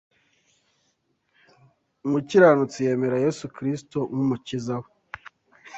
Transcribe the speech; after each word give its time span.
Umukiranutsi 2.05 2.77
yemera 2.87 3.17
Yesu 3.25 3.45
Kristo 3.55 3.97
nk’Umukiza 4.11 4.75
we 4.81 4.89